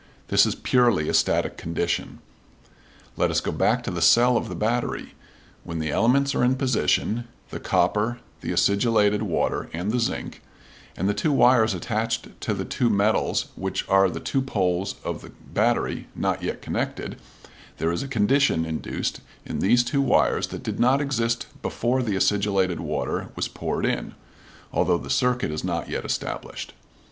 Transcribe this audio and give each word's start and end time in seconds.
This 0.29 0.47
is 0.47 0.55
purely 0.55 1.09
a 1.09 1.13
static 1.13 1.57
condition. 1.57 2.21
Let 3.17 3.29
us 3.29 3.39
go 3.39 3.51
back 3.51 3.83
to 3.83 3.91
the 3.91 4.01
cell 4.01 4.35
of 4.35 4.57
battery. 4.57 5.13
When 5.63 5.77
the 5.77 5.91
elements 5.91 6.33
are 6.33 6.43
in 6.43 6.55
position 6.55 7.25
(the 7.51 7.59
copper, 7.59 8.17
the 8.39 8.51
acidulated 8.51 9.21
water 9.21 9.69
and 9.73 9.91
the 9.91 9.99
zinc), 9.99 10.41
and 10.97 11.07
the 11.07 11.13
two 11.13 11.31
wires 11.31 11.75
attached 11.75 12.41
to 12.41 12.55
the 12.55 12.65
two 12.65 12.89
metals 12.89 13.49
which 13.55 13.87
are 13.87 14.09
the 14.09 14.19
two 14.19 14.41
poles 14.41 14.95
of 15.03 15.21
the 15.21 15.29
battery 15.53 16.07
not 16.15 16.41
yet 16.41 16.63
connected, 16.63 17.17
there 17.77 17.91
is 17.91 18.01
a 18.01 18.07
condition 18.07 18.65
induced 18.65 19.21
in 19.45 19.59
these 19.59 19.83
two 19.83 20.01
wires 20.01 20.47
that 20.47 20.63
did 20.63 20.79
not 20.79 20.99
exist 20.99 21.45
before 21.61 22.01
the 22.01 22.15
acidulated 22.15 22.79
water 22.79 23.29
was 23.35 23.47
poured 23.47 23.85
in, 23.85 24.15
although 24.73 24.97
the 24.97 25.11
circuit 25.11 25.51
is 25.51 25.63
not 25.63 25.89
yet 25.89 26.03
established. 26.03 26.73